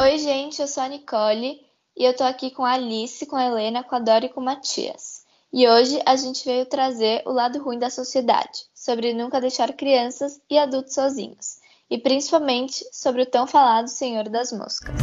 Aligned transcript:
Oi, 0.00 0.18
gente, 0.18 0.60
eu 0.60 0.66
sou 0.66 0.82
a 0.82 0.88
Nicole 0.88 1.60
e 1.96 2.04
eu 2.04 2.16
tô 2.16 2.24
aqui 2.24 2.50
com 2.50 2.64
a 2.64 2.72
Alice, 2.72 3.26
com 3.26 3.36
a 3.36 3.44
Helena, 3.44 3.82
com 3.82 3.94
a 3.94 3.98
Dora 3.98 4.26
e 4.26 4.28
com 4.28 4.40
o 4.40 4.44
Matias. 4.44 5.26
E 5.52 5.66
hoje 5.66 6.00
a 6.04 6.14
gente 6.14 6.44
veio 6.44 6.66
trazer 6.66 7.22
o 7.26 7.32
lado 7.32 7.62
ruim 7.62 7.78
da 7.78 7.88
sociedade, 7.88 8.66
sobre 8.74 9.14
nunca 9.14 9.40
deixar 9.40 9.72
crianças 9.72 10.40
e 10.48 10.58
adultos 10.58 10.94
sozinhos, 10.94 11.56
e 11.90 11.96
principalmente 11.96 12.84
sobre 12.92 13.22
o 13.22 13.26
tão 13.26 13.46
falado 13.46 13.88
Senhor 13.88 14.28
das 14.28 14.52
Moscas. 14.52 14.94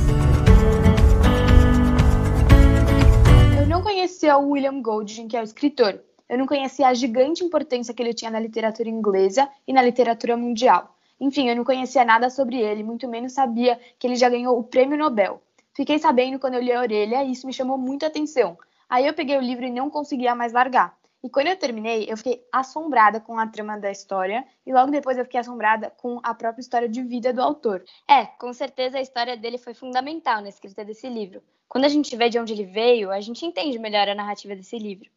Eu 3.60 3.68
não 3.68 3.82
conhecia 3.82 4.38
o 4.38 4.52
William 4.52 4.82
Golding, 4.82 5.28
que 5.28 5.36
é 5.36 5.42
o 5.42 5.44
escritor. 5.44 6.00
Eu 6.28 6.38
não 6.38 6.48
conhecia 6.48 6.88
a 6.88 6.94
gigante 6.94 7.44
importância 7.44 7.94
que 7.94 8.02
ele 8.02 8.14
tinha 8.14 8.32
na 8.32 8.40
literatura 8.40 8.90
inglesa 8.90 9.48
e 9.68 9.74
na 9.74 9.82
literatura 9.82 10.36
mundial. 10.36 10.96
Enfim, 11.20 11.50
eu 11.50 11.56
não 11.56 11.64
conhecia 11.64 12.04
nada 12.04 12.30
sobre 12.30 12.60
ele, 12.60 12.84
muito 12.84 13.08
menos 13.08 13.34
sabia 13.34 13.80
que 13.98 14.08
ele 14.08 14.16
já 14.16 14.28
ganhou 14.28 14.58
o 14.58 14.64
prêmio 14.64 14.98
Nobel. 14.98 15.42
Fiquei 15.74 16.00
sabendo 16.00 16.40
quando 16.40 16.56
eu 16.56 16.62
li 16.62 16.72
a 16.72 16.80
orelha 16.80 17.24
e 17.24 17.32
isso 17.32 17.46
me 17.46 17.54
chamou 17.54 17.78
muita 17.78 18.08
atenção. 18.08 18.58
Aí 18.90 19.06
eu 19.06 19.14
peguei 19.14 19.38
o 19.38 19.42
livro 19.42 19.66
e 19.66 19.72
não 19.72 19.90
conseguia 19.90 20.36
mais 20.36 20.52
largar. 20.52 20.98
E 21.24 21.30
quando 21.30 21.48
eu 21.48 21.58
terminei, 21.58 22.06
eu 22.08 22.16
fiquei 22.18 22.46
assombrada 22.52 23.20
com 23.20 23.40
a 23.40 23.48
trama 23.48 23.80
da 23.80 23.90
história 23.90 24.46
e 24.66 24.72
logo 24.72 24.92
depois 24.92 25.18
eu 25.18 25.26
fiquei 25.26 25.40
assombrada 25.40 25.90
com 25.90 26.20
a 26.22 26.34
própria 26.34 26.62
história 26.62 26.88
de 26.88 27.02
vida 27.02 27.34
do 27.34 27.42
autor. 27.42 27.84
É, 28.08 28.26
com 28.26 28.54
certeza 28.54 28.98
a 28.98 29.02
história 29.02 29.36
dele 29.36 29.58
foi 29.58 29.74
fundamental 29.74 30.42
na 30.42 30.50
escrita 30.50 30.86
desse 30.86 31.10
livro. 31.10 31.42
Quando 31.68 31.86
a 31.86 31.90
gente 31.90 32.16
vê 32.16 32.30
de 32.30 32.40
onde 32.40 32.54
ele 32.54 32.66
veio, 32.66 33.12
a 33.12 33.20
gente 33.22 33.46
entende 33.46 33.80
melhor 33.80 34.08
a 34.08 34.16
narrativa 34.16 34.56
desse 34.56 34.78
livro. 34.78 35.10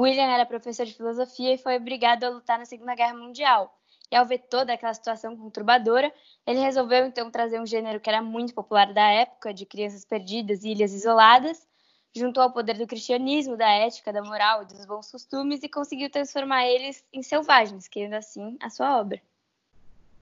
William 0.00 0.30
era 0.30 0.46
professor 0.46 0.86
de 0.86 0.94
filosofia 0.94 1.54
e 1.54 1.58
foi 1.58 1.76
obrigado 1.76 2.24
a 2.24 2.30
lutar 2.30 2.58
na 2.58 2.64
Segunda 2.64 2.94
Guerra 2.94 3.14
Mundial. 3.14 3.76
E 4.10 4.16
ao 4.16 4.26
ver 4.26 4.38
toda 4.38 4.72
aquela 4.72 4.92
situação 4.92 5.36
conturbadora, 5.36 6.12
ele 6.46 6.60
resolveu 6.60 7.06
então 7.06 7.30
trazer 7.30 7.60
um 7.60 7.66
gênero 7.66 7.98
que 7.98 8.10
era 8.10 8.20
muito 8.20 8.54
popular 8.54 8.92
da 8.92 9.08
época, 9.08 9.54
de 9.54 9.64
crianças 9.64 10.04
perdidas 10.04 10.64
e 10.64 10.70
ilhas 10.70 10.92
isoladas, 10.92 11.66
juntou 12.14 12.42
ao 12.42 12.52
poder 12.52 12.76
do 12.76 12.86
cristianismo, 12.86 13.56
da 13.56 13.70
ética, 13.70 14.12
da 14.12 14.22
moral 14.22 14.62
e 14.62 14.66
dos 14.66 14.84
bons 14.84 15.10
costumes 15.10 15.62
e 15.62 15.68
conseguiu 15.68 16.10
transformar 16.10 16.66
eles 16.66 17.02
em 17.12 17.22
selvagens, 17.22 17.88
criando 17.88 18.14
assim 18.14 18.56
a 18.60 18.68
sua 18.68 19.00
obra. 19.00 19.20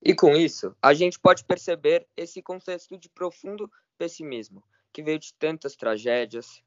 E 0.02 0.14
com 0.14 0.34
isso, 0.36 0.75
a 0.80 0.95
gente 0.95 1.19
pode 1.19 1.45
perceber 1.45 2.06
esse 2.17 2.41
contexto 2.41 2.97
de 2.97 3.08
profundo 3.08 3.70
pessimismo, 3.98 4.62
que 4.92 5.02
veio 5.02 5.19
de 5.19 5.34
tantas 5.34 5.77
tragédias, 5.77 6.62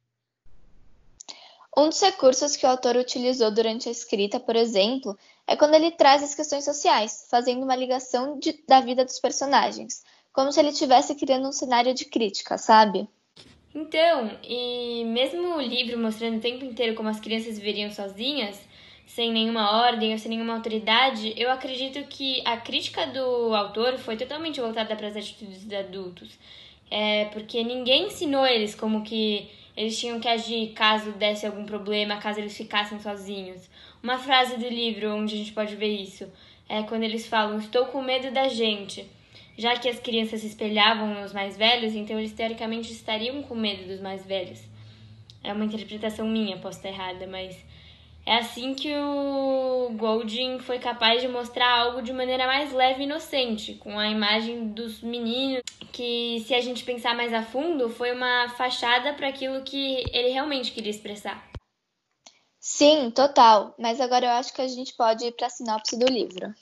um 1.77 1.89
dos 1.89 2.01
recursos 2.01 2.55
que 2.55 2.65
o 2.65 2.69
autor 2.69 2.95
utilizou 2.95 3.51
durante 3.51 3.89
a 3.89 3.91
escrita, 3.91 4.39
por 4.39 4.55
exemplo, 4.55 5.17
é 5.47 5.55
quando 5.55 5.73
ele 5.73 5.91
traz 5.91 6.21
as 6.23 6.35
questões 6.35 6.63
sociais, 6.63 7.27
fazendo 7.29 7.63
uma 7.63 7.75
ligação 7.75 8.37
de, 8.39 8.63
da 8.67 8.79
vida 8.79 9.03
dos 9.03 9.19
personagens, 9.19 10.03
como 10.31 10.51
se 10.51 10.59
ele 10.59 10.69
estivesse 10.69 11.15
criando 11.15 11.47
um 11.47 11.51
cenário 11.51 11.93
de 11.93 12.05
crítica, 12.05 12.57
sabe? 12.57 13.07
Então, 13.73 14.37
e 14.43 15.03
mesmo 15.05 15.55
o 15.55 15.61
livro 15.61 15.97
mostrando 15.97 16.37
o 16.37 16.41
tempo 16.41 16.63
inteiro 16.63 16.93
como 16.93 17.09
as 17.09 17.19
crianças 17.19 17.57
viveriam 17.57 17.89
sozinhas, 17.91 18.59
sem 19.07 19.31
nenhuma 19.31 19.83
ordem 19.85 20.13
ou 20.13 20.19
sem 20.19 20.29
nenhuma 20.29 20.53
autoridade, 20.53 21.33
eu 21.35 21.51
acredito 21.51 22.03
que 22.07 22.41
a 22.45 22.57
crítica 22.57 23.07
do 23.07 23.53
autor 23.55 23.97
foi 23.97 24.15
totalmente 24.15 24.61
voltada 24.61 24.95
para 24.95 25.07
as 25.07 25.15
atitudes 25.15 25.63
dos 25.63 25.73
adultos. 25.73 26.29
É, 26.89 27.25
porque 27.25 27.63
ninguém 27.63 28.07
ensinou 28.07 28.45
eles 28.45 28.75
como 28.75 29.03
que 29.03 29.49
eles 29.75 29.99
tinham 29.99 30.19
que 30.19 30.27
agir 30.27 30.73
caso 30.73 31.11
desse 31.13 31.45
algum 31.45 31.65
problema, 31.65 32.17
caso 32.17 32.39
eles 32.39 32.55
ficassem 32.55 32.99
sozinhos. 32.99 33.69
Uma 34.01 34.17
frase 34.17 34.57
do 34.57 34.67
livro 34.67 35.15
onde 35.15 35.33
a 35.33 35.37
gente 35.37 35.53
pode 35.53 35.75
ver 35.75 35.95
isso 35.95 36.31
é 36.69 36.83
quando 36.83 37.03
eles 37.03 37.27
falam: 37.27 37.57
Estou 37.57 37.85
com 37.87 38.01
medo 38.01 38.31
da 38.31 38.47
gente. 38.47 39.05
Já 39.55 39.75
que 39.75 39.87
as 39.87 39.99
crianças 39.99 40.41
se 40.41 40.47
espelhavam 40.47 41.21
nos 41.21 41.31
mais 41.31 41.55
velhos, 41.55 41.93
então 41.93 42.17
eles 42.17 42.33
teoricamente 42.33 42.91
estariam 42.91 43.43
com 43.43 43.53
medo 43.53 43.87
dos 43.87 44.01
mais 44.01 44.25
velhos. 44.25 44.59
É 45.43 45.53
uma 45.53 45.65
interpretação 45.65 46.27
minha, 46.27 46.57
posso 46.57 46.77
estar 46.77 46.89
errada, 46.89 47.27
mas 47.27 47.55
é 48.25 48.37
assim 48.37 48.73
que 48.73 48.93
o 48.95 49.89
Golding 49.97 50.59
foi 50.59 50.79
capaz 50.79 51.21
de 51.21 51.27
mostrar 51.27 51.69
algo 51.69 52.01
de 52.01 52.13
maneira 52.13 52.47
mais 52.47 52.71
leve 52.71 53.01
e 53.01 53.03
inocente, 53.05 53.75
com 53.75 53.99
a 53.99 54.07
imagem 54.07 54.69
dos 54.69 55.01
meninos, 55.01 55.61
que, 55.91 56.43
se 56.47 56.53
a 56.53 56.61
gente 56.61 56.83
pensar 56.83 57.15
mais 57.15 57.33
a 57.33 57.43
fundo, 57.43 57.89
foi 57.89 58.13
uma 58.13 58.47
fachada 58.49 59.13
para 59.13 59.27
aquilo 59.27 59.63
que 59.63 60.03
ele 60.11 60.29
realmente 60.29 60.71
queria 60.71 60.91
expressar. 60.91 61.51
Sim, 62.59 63.11
total. 63.11 63.75
Mas 63.77 63.99
agora 63.99 64.25
eu 64.25 64.31
acho 64.31 64.53
que 64.53 64.61
a 64.61 64.67
gente 64.69 64.93
pode 64.95 65.25
ir 65.25 65.33
para 65.33 65.47
a 65.47 65.49
sinopse 65.49 65.99
do 65.99 66.05
livro. 66.05 66.53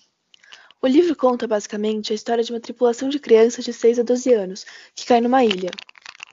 O 0.81 0.88
livro 0.88 1.16
conta 1.16 1.47
basicamente 1.47 2.11
a 2.11 2.16
história 2.16 2.44
de 2.44 2.51
uma 2.51 2.59
tripulação 2.59 3.07
de 3.07 3.19
crianças 3.19 3.63
de 3.63 3.71
6 3.71 4.00
a 4.00 4.03
12 4.03 4.33
anos 4.33 4.66
que 4.95 5.05
cai 5.05 5.21
numa 5.21 5.45
ilha. 5.45 5.69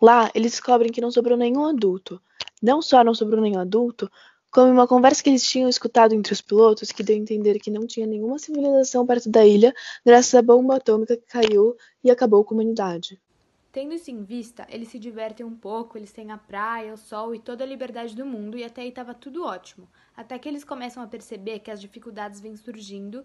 Lá, 0.01 0.31
eles 0.35 0.53
descobrem 0.53 0.91
que 0.91 1.03
não 1.03 1.11
sobrou 1.11 1.37
nenhum 1.37 1.67
adulto. 1.67 2.19
Não 2.63 2.81
só 2.81 3.05
não 3.05 3.15
sobrou 3.15 3.43
nenhum 3.43 3.61
adulto, 3.61 4.11
como 4.51 4.73
uma 4.73 4.87
conversa 4.87 5.23
que 5.23 5.31
eles 5.31 5.43
tinham 5.43 5.69
escutado 5.69 6.15
entre 6.15 6.33
os 6.33 6.41
pilotos, 6.41 6.91
que 6.91 7.03
deu 7.03 7.17
a 7.17 7.19
entender 7.19 7.59
que 7.59 7.71
não 7.71 7.87
tinha 7.87 8.07
nenhuma 8.07 8.39
civilização 8.39 9.07
perto 9.07 9.29
da 9.29 9.47
ilha, 9.47 9.75
graças 10.05 10.35
à 10.35 10.43
bomba 10.43 10.77
atômica 10.77 11.17
que 11.17 11.27
caiu 11.27 11.77
e 12.03 12.11
acabou 12.11 12.45
com 12.45 12.55
a 12.55 12.57
humanidade. 12.57 13.21
Tendo 13.71 13.95
isso 13.95 14.11
em 14.11 14.25
vista, 14.25 14.67
eles 14.71 14.89
se 14.89 14.99
divertem 14.99 15.45
um 15.45 15.55
pouco, 15.55 15.99
eles 15.99 16.11
têm 16.11 16.31
a 16.31 16.39
praia, 16.39 16.95
o 16.95 16.97
sol 16.97 17.35
e 17.35 17.39
toda 17.39 17.63
a 17.63 17.67
liberdade 17.67 18.17
do 18.17 18.25
mundo, 18.25 18.57
e 18.57 18.65
até 18.65 18.83
aí 18.83 18.89
estava 18.89 19.15
tudo 19.15 19.45
ótimo. 19.45 19.89
Até 20.17 20.39
que 20.39 20.49
eles 20.49 20.65
começam 20.65 21.03
a 21.03 21.07
perceber 21.07 21.61
que 21.61 21.71
as 21.71 21.81
dificuldades 21.81 22.41
vêm 22.41 22.57
surgindo 22.57 23.25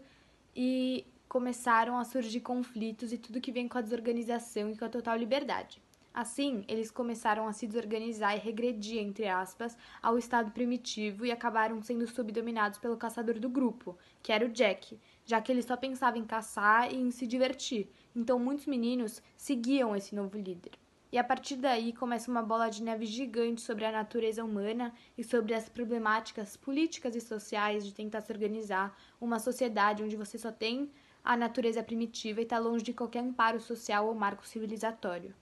e 0.56 1.06
começaram 1.28 1.98
a 1.98 2.04
surgir 2.04 2.42
conflitos 2.42 3.12
e 3.12 3.18
tudo 3.18 3.42
que 3.42 3.52
vem 3.52 3.68
com 3.68 3.78
a 3.78 3.82
desorganização 3.82 4.70
e 4.70 4.78
com 4.78 4.86
a 4.86 4.90
total 4.90 5.18
liberdade. 5.18 5.82
Assim, 6.14 6.64
eles 6.68 6.92
começaram 6.92 7.48
a 7.48 7.54
se 7.54 7.66
desorganizar 7.66 8.36
e 8.36 8.40
regredir, 8.40 9.02
entre 9.02 9.28
aspas, 9.28 9.76
ao 10.00 10.16
estado 10.16 10.52
primitivo 10.52 11.26
e 11.26 11.32
acabaram 11.32 11.82
sendo 11.82 12.06
subdominados 12.06 12.78
pelo 12.78 12.96
caçador 12.96 13.40
do 13.40 13.50
grupo, 13.50 13.98
que 14.22 14.32
era 14.32 14.46
o 14.46 14.50
Jack, 14.50 15.00
já 15.26 15.42
que 15.42 15.52
ele 15.52 15.64
só 15.64 15.76
pensava 15.76 16.20
em 16.20 16.24
caçar 16.24 16.94
e 16.94 16.98
em 16.98 17.10
se 17.10 17.26
divertir. 17.26 17.90
Então, 18.16 18.38
muitos 18.38 18.68
meninos 18.68 19.24
seguiam 19.36 19.96
esse 19.96 20.14
novo 20.14 20.38
líder. 20.38 20.74
E 21.12 21.18
a 21.18 21.24
partir 21.24 21.56
daí 21.56 21.94
começa 21.94 22.30
uma 22.30 22.44
bola 22.44 22.70
de 22.70 22.84
neve 22.84 23.08
gigante 23.08 23.62
sobre 23.62 23.86
a 23.86 23.92
natureza 23.92 24.44
humana 24.44 24.94
e 25.18 25.24
sobre 25.24 25.56
as 25.56 25.68
problemáticas 25.68 26.56
políticas 26.56 27.16
e 27.16 27.22
sociais 27.22 27.84
de 27.86 27.94
tentar 27.94 28.22
se 28.22 28.32
organizar 28.32 28.96
uma 29.20 29.40
sociedade 29.40 30.04
onde 30.04 30.16
você 30.16 30.38
só 30.38 30.52
tem 30.52 30.92
a 31.24 31.36
natureza 31.36 31.82
primitiva 31.82 32.40
e 32.40 32.44
está 32.44 32.60
longe 32.60 32.84
de 32.84 32.94
qualquer 32.94 33.20
amparo 33.20 33.60
social 33.60 34.08
ou 34.08 34.14
marco 34.14 34.46
civilizatório. 34.46 35.34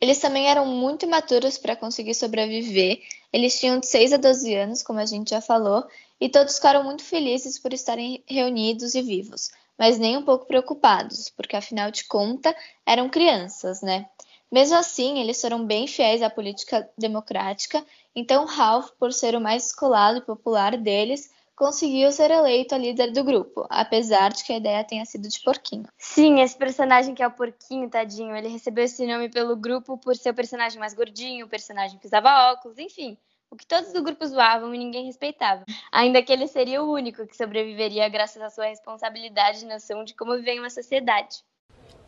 Eles 0.00 0.18
também 0.18 0.48
eram 0.48 0.64
muito 0.64 1.04
imaturos 1.04 1.58
para 1.58 1.74
conseguir 1.74 2.14
sobreviver. 2.14 3.02
Eles 3.32 3.58
tinham 3.58 3.80
de 3.80 3.86
6 3.86 4.12
a 4.12 4.16
12 4.16 4.54
anos, 4.54 4.82
como 4.82 5.00
a 5.00 5.06
gente 5.06 5.30
já 5.30 5.40
falou, 5.40 5.84
e 6.20 6.28
todos 6.28 6.56
ficaram 6.56 6.84
muito 6.84 7.02
felizes 7.02 7.58
por 7.58 7.72
estarem 7.72 8.22
reunidos 8.26 8.94
e 8.94 9.02
vivos, 9.02 9.50
mas 9.76 9.98
nem 9.98 10.16
um 10.16 10.22
pouco 10.22 10.46
preocupados, 10.46 11.28
porque 11.30 11.56
afinal 11.56 11.90
de 11.90 12.04
contas 12.04 12.54
eram 12.86 13.08
crianças, 13.08 13.82
né? 13.82 14.08
Mesmo 14.50 14.76
assim, 14.76 15.18
eles 15.20 15.40
foram 15.40 15.64
bem 15.64 15.86
fiéis 15.86 16.22
à 16.22 16.30
política 16.30 16.88
democrática, 16.96 17.84
então 18.16 18.46
Ralph, 18.46 18.90
por 18.98 19.12
ser 19.12 19.34
o 19.34 19.40
mais 19.40 19.66
escolado 19.66 20.18
e 20.18 20.22
popular 20.22 20.76
deles, 20.76 21.30
conseguiu 21.58 22.12
ser 22.12 22.30
eleito 22.30 22.72
a 22.72 22.78
líder 22.78 23.10
do 23.10 23.24
grupo, 23.24 23.66
apesar 23.68 24.32
de 24.32 24.44
que 24.44 24.52
a 24.52 24.58
ideia 24.58 24.84
tenha 24.84 25.04
sido 25.04 25.28
de 25.28 25.40
Porquinho. 25.40 25.88
Sim, 25.98 26.40
esse 26.40 26.56
personagem 26.56 27.16
que 27.16 27.22
é 27.22 27.26
o 27.26 27.32
Porquinho, 27.32 27.90
tadinho, 27.90 28.36
ele 28.36 28.46
recebeu 28.46 28.84
esse 28.84 29.04
nome 29.04 29.28
pelo 29.28 29.56
grupo 29.56 29.98
por 29.98 30.14
ser 30.14 30.30
o 30.30 30.34
personagem 30.34 30.78
mais 30.78 30.94
gordinho, 30.94 31.46
o 31.46 31.48
personagem 31.48 31.98
que 31.98 32.06
usava 32.06 32.52
óculos, 32.52 32.78
enfim. 32.78 33.18
O 33.50 33.56
que 33.56 33.66
todos 33.66 33.92
do 33.92 34.02
grupo 34.02 34.24
zoavam 34.24 34.72
e 34.72 34.78
ninguém 34.78 35.06
respeitava. 35.06 35.64
Ainda 35.90 36.22
que 36.22 36.32
ele 36.32 36.46
seria 36.46 36.80
o 36.80 36.92
único 36.92 37.26
que 37.26 37.36
sobreviveria 37.36 38.08
graças 38.08 38.40
à 38.40 38.50
sua 38.50 38.66
responsabilidade 38.66 39.64
e 39.64 39.68
noção 39.68 40.04
de 40.04 40.14
como 40.14 40.36
viver 40.36 40.52
em 40.52 40.60
uma 40.60 40.70
sociedade. 40.70 41.38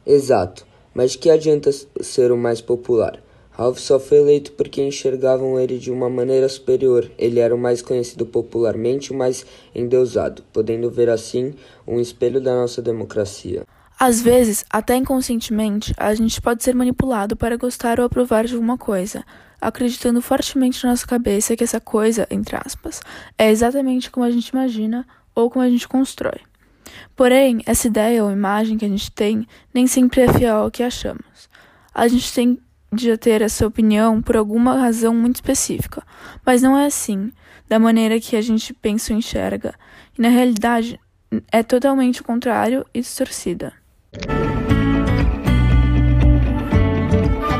Exato. 0.06 0.64
Mas 0.94 1.16
que 1.16 1.28
adianta 1.28 1.70
ser 1.72 2.30
o 2.30 2.36
mais 2.36 2.60
popular? 2.60 3.20
Ralph 3.50 3.78
só 3.78 3.98
foi 3.98 4.18
eleito 4.18 4.52
porque 4.52 4.82
enxergavam 4.82 5.58
ele 5.58 5.78
de 5.78 5.90
uma 5.90 6.08
maneira 6.08 6.48
superior. 6.48 7.10
Ele 7.18 7.40
era 7.40 7.54
o 7.54 7.58
mais 7.58 7.82
conhecido 7.82 8.24
popularmente, 8.24 9.12
o 9.12 9.16
mais 9.16 9.44
endeusado, 9.74 10.42
podendo 10.52 10.90
ver 10.90 11.10
assim 11.10 11.54
um 11.86 12.00
espelho 12.00 12.40
da 12.40 12.54
nossa 12.54 12.80
democracia. 12.80 13.64
Às 13.98 14.22
vezes, 14.22 14.64
até 14.70 14.96
inconscientemente, 14.96 15.92
a 15.98 16.14
gente 16.14 16.40
pode 16.40 16.64
ser 16.64 16.74
manipulado 16.74 17.36
para 17.36 17.58
gostar 17.58 18.00
ou 18.00 18.06
aprovar 18.06 18.46
de 18.46 18.54
alguma 18.54 18.78
coisa, 18.78 19.22
acreditando 19.60 20.22
fortemente 20.22 20.82
na 20.82 20.90
nossa 20.90 21.06
cabeça 21.06 21.54
que 21.54 21.62
essa 21.62 21.78
coisa, 21.78 22.26
entre 22.30 22.56
aspas, 22.56 23.02
é 23.36 23.50
exatamente 23.50 24.10
como 24.10 24.24
a 24.24 24.30
gente 24.30 24.48
imagina 24.48 25.06
ou 25.34 25.50
como 25.50 25.62
a 25.62 25.68
gente 25.68 25.86
constrói. 25.86 26.40
Porém, 27.14 27.60
essa 27.66 27.88
ideia 27.88 28.24
ou 28.24 28.30
imagem 28.30 28.78
que 28.78 28.86
a 28.86 28.88
gente 28.88 29.10
tem 29.10 29.46
nem 29.74 29.86
sempre 29.86 30.22
é 30.22 30.32
fiel 30.32 30.56
ao 30.56 30.70
que 30.70 30.82
achamos. 30.82 31.50
A 31.94 32.08
gente 32.08 32.32
tem 32.32 32.58
de 32.92 33.16
ter 33.16 33.42
essa 33.42 33.66
opinião 33.66 34.20
por 34.20 34.36
alguma 34.36 34.74
razão 34.76 35.14
muito 35.14 35.36
específica, 35.36 36.02
mas 36.44 36.62
não 36.62 36.76
é 36.76 36.86
assim. 36.86 37.32
da 37.68 37.78
maneira 37.78 38.18
que 38.18 38.34
a 38.34 38.42
gente 38.42 38.74
pensa 38.74 39.12
ou 39.12 39.18
enxerga, 39.18 39.74
e 40.18 40.20
na 40.20 40.28
realidade 40.28 40.98
é 41.52 41.62
totalmente 41.62 42.20
o 42.20 42.24
contrário 42.24 42.84
e 42.92 43.00
distorcida. 43.00 43.72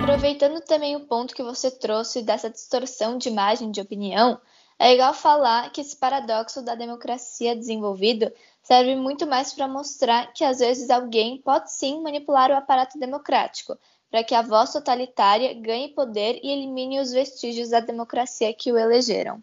Aproveitando 0.03 0.61
também 0.63 0.97
o 0.97 1.07
ponto 1.07 1.33
que 1.33 1.43
você 1.45 1.71
trouxe 1.71 2.23
dessa 2.23 2.51
distorção 2.51 3.19
de 3.19 3.29
imagem 3.29 3.71
de 3.71 3.81
opinião, 3.81 4.41
é 4.79 4.89
legal 4.89 5.15
falar 5.15 5.71
que 5.71 5.81
esse 5.81 5.97
paradoxo 5.97 6.63
da 6.63 6.75
democracia 6.75 7.55
desenvolvido 7.55 8.33
serve 8.63 8.97
muito 8.97 9.27
mais 9.27 9.53
para 9.53 9.69
mostrar 9.69 10.33
que 10.33 10.43
às 10.43 10.59
vezes 10.59 10.91
alguém 10.91 11.41
pode 11.41 11.73
sim 11.73 12.03
manipular 12.03 12.51
o 12.51 12.57
aparato 12.57 12.99
democrático, 12.99 13.79
para 14.11 14.25
que 14.25 14.35
a 14.35 14.43
voz 14.43 14.73
totalitária 14.73 15.55
ganhe 15.55 15.91
poder 15.91 16.41
e 16.43 16.51
elimine 16.51 17.01
os 17.01 17.13
vestígios 17.13 17.71
da 17.71 17.81
democracia 17.81 18.53
que 18.53 18.73
o 18.73 18.79
elegeram. 18.79 19.43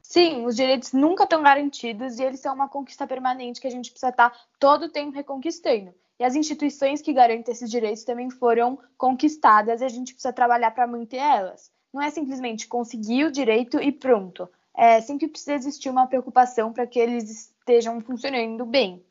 Sim, 0.00 0.44
os 0.44 0.54
direitos 0.54 0.92
nunca 0.92 1.24
estão 1.24 1.42
garantidos 1.42 2.18
e 2.18 2.22
eles 2.22 2.40
são 2.40 2.54
uma 2.54 2.68
conquista 2.68 3.06
permanente 3.06 3.60
que 3.60 3.66
a 3.66 3.70
gente 3.70 3.90
precisa 3.90 4.10
estar 4.10 4.30
tá 4.30 4.38
todo 4.58 4.84
o 4.84 4.88
tempo 4.88 5.16
reconquistando. 5.16 5.94
E 6.18 6.24
as 6.24 6.36
instituições 6.36 7.00
que 7.00 7.12
garantem 7.12 7.52
esses 7.52 7.70
direitos 7.70 8.04
também 8.04 8.30
foram 8.30 8.78
conquistadas 8.96 9.80
e 9.80 9.84
a 9.84 9.88
gente 9.88 10.12
precisa 10.12 10.32
trabalhar 10.32 10.70
para 10.72 10.86
manter 10.86 11.16
elas. 11.16 11.70
Não 11.92 12.00
é 12.00 12.10
simplesmente 12.10 12.68
conseguir 12.68 13.24
o 13.24 13.32
direito 13.32 13.80
e 13.80 13.90
pronto. 13.90 14.48
É, 14.76 15.00
sempre 15.00 15.28
precisa 15.28 15.54
existir 15.54 15.90
uma 15.90 16.06
preocupação 16.06 16.72
para 16.72 16.86
que 16.86 16.98
eles 16.98 17.48
estejam 17.58 18.00
funcionando 18.00 18.64
bem. 18.64 19.04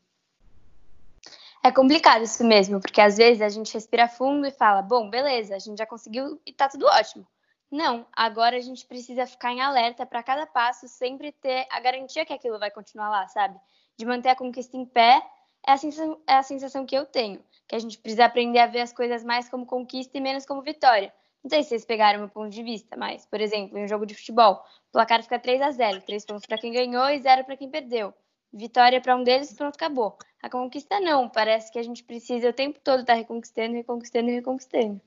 É 1.63 1.72
complicado 1.72 2.24
isso 2.24 2.44
mesmo, 2.44 2.81
porque 2.81 3.00
às 3.00 3.18
vezes 3.18 3.42
a 3.42 3.50
gente 3.50 3.74
respira 3.74 4.08
fundo 4.08 4.48
e 4.48 4.52
fala: 4.52 4.81
bom, 4.81 5.10
beleza, 5.10 5.56
a 5.56 5.60
gente 5.60 5.78
já 5.78 5.86
conseguiu 5.86 6.42
e 6.46 6.52
tá 6.52 6.68
tudo 6.68 6.88
ótimo. 6.88 7.28
Não, 7.69 8.06
agora 8.12 8.58
a 8.58 8.60
gente 8.60 8.86
precisa 8.86 9.28
ficar 9.28 9.54
em 9.54 9.62
alerta 9.62 10.06
para 10.06 10.24
cada 10.24 10.46
passo 10.46 10.88
sempre 10.88 11.31
ter 11.31 11.68
a 11.69 11.80
garantia 11.80 12.25
que 12.25 12.34
aquilo 12.34 12.60
vai 12.60 12.72
continuar 12.72 13.10
lá, 13.10 13.28
sabe? 13.28 13.58
De 13.96 14.06
manter 14.06 14.30
a 14.30 14.36
conquista 14.36 14.75
em 14.75 14.86
pé 14.86 15.22
é 15.66 15.72
a, 15.72 15.78
sensação, 15.78 16.19
é 16.28 16.34
a 16.34 16.44
sensação 16.44 16.86
que 16.86 16.96
eu 16.96 17.06
tenho, 17.06 17.42
que 17.68 17.75
a 17.75 17.80
gente 17.80 17.98
precisa 18.00 18.25
aprender 18.25 18.60
a 18.60 18.66
ver 18.66 18.81
as 18.81 18.92
coisas 18.92 19.24
mais 19.24 19.48
como 19.48 19.66
conquista 19.66 20.18
e 20.18 20.22
menos 20.22 20.46
como 20.46 20.62
vitória. 20.62 21.13
Não 21.44 21.50
sei 21.50 21.63
se 21.63 21.69
vocês 21.69 21.86
pegaram 21.86 22.19
meu 22.19 22.30
ponto 22.30 22.50
de 22.50 22.62
vista, 22.62 22.98
mas, 22.98 23.25
por 23.25 23.40
exemplo, 23.40 23.78
em 23.78 23.86
um 23.86 23.88
jogo 23.88 24.06
de 24.06 24.16
futebol, 24.16 24.56
o 24.90 24.92
placar 24.92 25.24
fica 25.24 25.40
3 25.40 25.62
a 25.62 25.72
0 25.72 26.02
3 26.02 26.25
pontos 26.25 26.46
para 26.46 26.58
quem 26.58 26.74
ganhou 26.74 27.10
e 27.10 27.19
0 27.19 27.46
para 27.46 27.56
quem 27.56 27.69
perdeu. 27.69 28.13
Vitória 28.53 29.00
para 29.00 29.15
um 29.15 29.24
deles, 29.24 29.53
pronto, 29.53 29.75
acabou. 29.75 30.18
A 30.42 30.50
conquista 30.50 31.00
não, 31.00 31.30
parece 31.30 31.71
que 31.71 31.80
a 31.80 31.83
gente 31.83 32.03
precisa 32.03 32.50
o 32.50 32.53
tempo 32.53 32.80
todo 32.83 33.01
estar 33.01 33.13
tá 33.13 33.19
reconquistando, 33.19 33.74
reconquistando 33.74 34.30
e 34.30 34.33
reconquistando. 34.33 35.00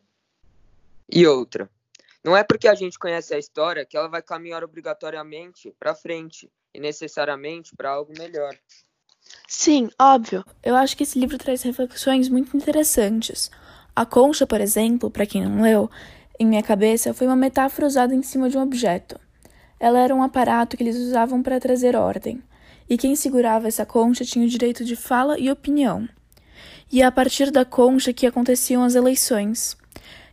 E 1.11 1.27
outra, 1.27 1.69
não 2.25 2.35
é 2.35 2.43
porque 2.43 2.67
a 2.67 2.75
gente 2.75 2.99
conhece 2.99 3.35
a 3.35 3.39
história 3.39 3.85
que 3.85 3.97
ela 3.97 4.09
vai 4.09 4.23
caminhar 4.23 4.65
obrigatoriamente 4.65 5.75
para 5.79 5.95
frente 5.95 6.51
e 6.73 6.81
necessariamente 6.81 7.77
para 7.77 7.91
algo 7.91 8.15
melhor. 8.17 8.57
Sim, 9.47 9.91
óbvio. 10.01 10.43
Eu 10.63 10.75
acho 10.75 10.97
que 10.97 11.03
esse 11.03 11.19
livro 11.19 11.37
traz 11.37 11.63
reflexões 11.63 12.31
muito 12.31 12.57
interessantes. 12.57 13.51
A 13.95 14.07
concha, 14.07 14.47
por 14.47 14.61
exemplo, 14.61 15.11
para 15.11 15.27
quem 15.27 15.45
não 15.45 15.63
leu, 15.63 15.91
em 16.39 16.47
minha 16.47 16.63
cabeça 16.63 17.13
foi 17.13 17.27
uma 17.27 17.37
metáfora 17.37 17.87
usada 17.87 18.15
em 18.15 18.23
cima 18.23 18.49
de 18.49 18.57
um 18.57 18.63
objeto. 18.63 19.21
Ela 19.79 20.01
era 20.01 20.15
um 20.15 20.23
aparato 20.23 20.79
que 20.79 20.83
eles 20.83 20.97
usavam 20.97 21.43
para 21.43 21.61
trazer 21.61 21.95
ordem 21.95 22.43
e 22.89 22.99
quem 22.99 23.17
segurava 23.17 23.69
essa 23.69 23.87
concha 23.87 24.25
tinha 24.25 24.45
o 24.45 24.49
direito 24.49 24.85
de 24.85 24.95
fala 24.95 25.39
e 25.39 25.51
opinião. 25.51 26.09
E 26.93 27.03
é 27.03 27.05
a 27.05 27.13
partir 27.13 27.51
da 27.51 27.65
concha 27.65 28.13
que 28.13 28.27
aconteciam 28.27 28.83
as 28.83 28.95
eleições. 28.95 29.77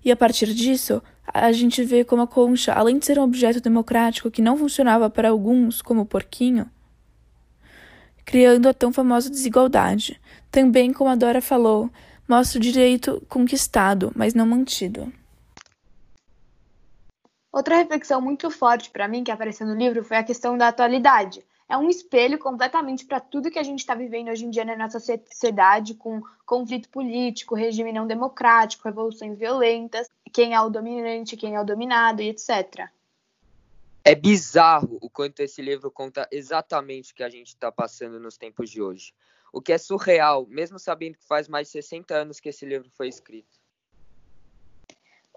E 0.03 0.11
a 0.11 0.15
partir 0.15 0.53
disso, 0.53 1.01
a 1.25 1.51
gente 1.51 1.83
vê 1.83 2.03
como 2.03 2.23
a 2.23 2.27
concha, 2.27 2.73
além 2.73 2.99
de 2.99 3.05
ser 3.05 3.17
um 3.19 3.23
objeto 3.23 3.61
democrático 3.61 4.29
que 4.29 4.41
não 4.41 4.57
funcionava 4.57 5.09
para 5.09 5.29
alguns, 5.29 5.81
como 5.81 6.01
o 6.01 6.05
porquinho, 6.05 6.69
criando 8.25 8.67
a 8.67 8.73
tão 8.73 8.91
famosa 8.91 9.29
desigualdade. 9.29 10.19
Também, 10.51 10.91
como 10.91 11.09
a 11.09 11.15
Dora 11.15 11.41
falou, 11.41 11.89
mostra 12.27 12.59
o 12.59 12.61
direito 12.61 13.25
conquistado, 13.29 14.11
mas 14.15 14.33
não 14.33 14.45
mantido. 14.45 15.11
Outra 17.51 17.77
reflexão 17.77 18.21
muito 18.21 18.49
forte 18.49 18.89
para 18.89 19.07
mim 19.07 19.23
que 19.23 19.31
apareceu 19.31 19.67
no 19.67 19.75
livro 19.75 20.03
foi 20.03 20.17
a 20.17 20.23
questão 20.23 20.57
da 20.57 20.69
atualidade 20.69 21.43
é 21.71 21.77
um 21.77 21.89
espelho 21.89 22.37
completamente 22.37 23.05
para 23.05 23.21
tudo 23.21 23.49
que 23.49 23.57
a 23.57 23.63
gente 23.63 23.79
está 23.79 23.95
vivendo 23.95 24.29
hoje 24.29 24.43
em 24.43 24.49
dia 24.49 24.65
na 24.65 24.75
nossa 24.75 24.99
sociedade, 24.99 25.93
com 25.93 26.21
conflito 26.45 26.89
político, 26.89 27.55
regime 27.55 27.93
não 27.93 28.05
democrático, 28.05 28.83
revoluções 28.83 29.39
violentas, 29.39 30.09
quem 30.33 30.53
é 30.53 30.59
o 30.59 30.69
dominante, 30.69 31.37
quem 31.37 31.55
é 31.55 31.61
o 31.61 31.63
dominado 31.63 32.21
e 32.21 32.27
etc. 32.27 32.89
É 34.03 34.13
bizarro 34.13 34.97
o 35.01 35.09
quanto 35.09 35.39
esse 35.39 35.61
livro 35.61 35.89
conta 35.89 36.27
exatamente 36.29 37.13
o 37.13 37.15
que 37.15 37.23
a 37.23 37.29
gente 37.29 37.47
está 37.47 37.71
passando 37.71 38.19
nos 38.19 38.37
tempos 38.37 38.69
de 38.69 38.81
hoje. 38.81 39.13
O 39.53 39.61
que 39.61 39.71
é 39.71 39.77
surreal, 39.77 40.45
mesmo 40.47 40.77
sabendo 40.77 41.17
que 41.19 41.25
faz 41.25 41.47
mais 41.47 41.67
de 41.67 41.71
60 41.71 42.13
anos 42.13 42.41
que 42.41 42.49
esse 42.49 42.65
livro 42.65 42.89
foi 42.97 43.07
escrito. 43.07 43.61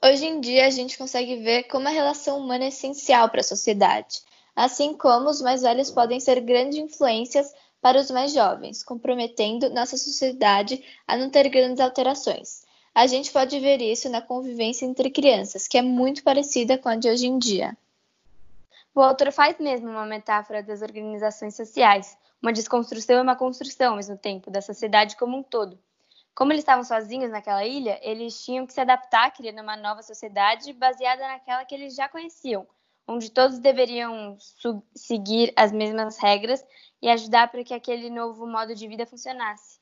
Hoje 0.04 0.26
em 0.26 0.40
dia, 0.40 0.66
a 0.66 0.70
gente 0.70 0.98
consegue 0.98 1.36
ver 1.36 1.64
como 1.64 1.86
a 1.86 1.92
relação 1.92 2.38
humana 2.40 2.64
é 2.64 2.68
essencial 2.68 3.28
para 3.28 3.40
a 3.40 3.44
sociedade 3.44 4.20
assim 4.54 4.94
como 4.94 5.28
os 5.28 5.40
mais 5.40 5.62
velhos 5.62 5.90
podem 5.90 6.20
ser 6.20 6.40
grandes 6.40 6.78
influências 6.78 7.52
para 7.80 8.00
os 8.00 8.10
mais 8.10 8.32
jovens, 8.32 8.82
comprometendo 8.82 9.68
nossa 9.70 9.96
sociedade 9.96 10.82
a 11.06 11.16
não 11.16 11.28
ter 11.28 11.48
grandes 11.48 11.80
alterações. 11.80 12.64
A 12.94 13.06
gente 13.06 13.30
pode 13.30 13.58
ver 13.58 13.82
isso 13.82 14.08
na 14.08 14.22
convivência 14.22 14.86
entre 14.86 15.10
crianças, 15.10 15.66
que 15.66 15.76
é 15.76 15.82
muito 15.82 16.22
parecida 16.22 16.78
com 16.78 16.88
a 16.88 16.96
de 16.96 17.10
hoje 17.10 17.26
em 17.26 17.38
dia. 17.38 17.76
O 18.94 19.02
autor 19.02 19.32
faz 19.32 19.58
mesmo 19.58 19.90
uma 19.90 20.06
metáfora 20.06 20.62
das 20.62 20.80
organizações 20.80 21.56
sociais, 21.56 22.16
uma 22.40 22.52
desconstrução 22.52 23.16
e 23.16 23.22
uma 23.22 23.34
construção 23.34 23.90
ao 23.90 23.96
mesmo 23.96 24.16
tempo 24.16 24.50
da 24.50 24.62
sociedade 24.62 25.16
como 25.16 25.36
um 25.36 25.42
todo. 25.42 25.76
Como 26.34 26.52
eles 26.52 26.62
estavam 26.62 26.84
sozinhos 26.84 27.30
naquela 27.30 27.64
ilha, 27.64 27.98
eles 28.02 28.44
tinham 28.44 28.66
que 28.66 28.72
se 28.72 28.80
adaptar, 28.80 29.32
criando 29.32 29.60
uma 29.60 29.76
nova 29.76 30.02
sociedade 30.02 30.72
baseada 30.72 31.26
naquela 31.26 31.64
que 31.64 31.74
eles 31.74 31.94
já 31.94 32.08
conheciam, 32.08 32.66
onde 33.06 33.30
todos 33.30 33.58
deveriam 33.58 34.36
seguir 34.94 35.52
as 35.56 35.72
mesmas 35.72 36.18
regras 36.18 36.64
e 37.00 37.08
ajudar 37.08 37.50
para 37.50 37.62
que 37.62 37.74
aquele 37.74 38.10
novo 38.10 38.46
modo 38.46 38.74
de 38.74 38.88
vida 38.88 39.06
funcionasse. 39.06 39.78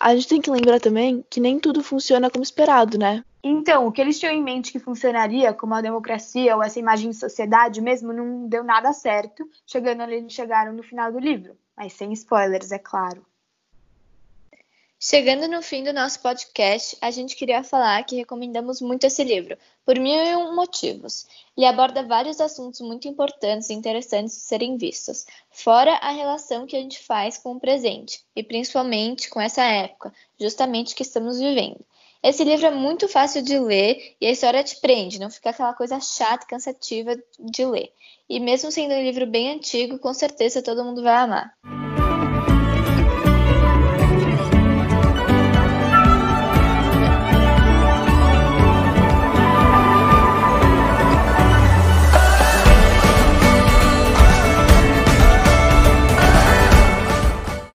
A 0.00 0.14
gente 0.14 0.28
tem 0.28 0.40
que 0.40 0.50
lembrar 0.50 0.80
também 0.80 1.24
que 1.30 1.40
nem 1.40 1.58
tudo 1.58 1.82
funciona 1.82 2.30
como 2.30 2.42
esperado, 2.42 2.98
né? 2.98 3.24
Então, 3.42 3.86
o 3.86 3.92
que 3.92 4.00
eles 4.00 4.18
tinham 4.18 4.34
em 4.34 4.42
mente 4.42 4.72
que 4.72 4.78
funcionaria 4.78 5.54
como 5.54 5.74
a 5.74 5.80
democracia 5.80 6.56
ou 6.56 6.62
essa 6.62 6.78
imagem 6.78 7.10
de 7.10 7.16
sociedade 7.16 7.80
mesmo 7.80 8.12
não 8.12 8.48
deu 8.48 8.64
nada 8.64 8.92
certo, 8.92 9.48
chegando 9.66 10.02
ali 10.02 10.16
eles 10.16 10.32
chegaram 10.32 10.72
no 10.72 10.82
final 10.82 11.12
do 11.12 11.18
livro, 11.18 11.56
mas 11.76 11.92
sem 11.92 12.12
spoilers, 12.12 12.72
é 12.72 12.78
claro. 12.78 13.24
Chegando 15.08 15.46
no 15.46 15.62
fim 15.62 15.84
do 15.84 15.92
nosso 15.92 16.18
podcast, 16.18 16.96
a 17.00 17.12
gente 17.12 17.36
queria 17.36 17.62
falar 17.62 18.02
que 18.02 18.16
recomendamos 18.16 18.80
muito 18.80 19.06
esse 19.06 19.22
livro, 19.22 19.56
por 19.84 19.96
mil 20.00 20.20
e 20.20 20.34
um 20.34 20.56
motivos. 20.56 21.28
Ele 21.56 21.64
aborda 21.64 22.02
vários 22.02 22.40
assuntos 22.40 22.80
muito 22.80 23.06
importantes 23.06 23.70
e 23.70 23.72
interessantes 23.72 24.34
de 24.34 24.40
serem 24.40 24.76
vistos, 24.76 25.24
fora 25.48 25.92
a 25.98 26.10
relação 26.10 26.66
que 26.66 26.74
a 26.74 26.80
gente 26.80 26.98
faz 26.98 27.38
com 27.38 27.52
o 27.52 27.60
presente, 27.60 28.24
e 28.34 28.42
principalmente 28.42 29.30
com 29.30 29.40
essa 29.40 29.62
época, 29.62 30.12
justamente 30.40 30.92
que 30.92 31.02
estamos 31.02 31.38
vivendo. 31.38 31.86
Esse 32.20 32.42
livro 32.42 32.66
é 32.66 32.72
muito 32.72 33.06
fácil 33.06 33.42
de 33.42 33.56
ler 33.60 34.16
e 34.20 34.26
a 34.26 34.32
história 34.32 34.64
te 34.64 34.80
prende, 34.80 35.20
não 35.20 35.30
fica 35.30 35.50
aquela 35.50 35.72
coisa 35.72 36.00
chata 36.00 36.44
e 36.44 36.48
cansativa 36.48 37.16
de 37.38 37.64
ler. 37.64 37.92
E 38.28 38.40
mesmo 38.40 38.72
sendo 38.72 38.92
um 38.92 39.02
livro 39.04 39.24
bem 39.24 39.52
antigo, 39.52 40.00
com 40.00 40.12
certeza 40.12 40.60
todo 40.60 40.82
mundo 40.82 41.00
vai 41.00 41.14
amar. 41.14 41.56